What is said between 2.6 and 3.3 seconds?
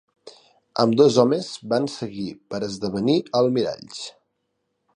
esdevenir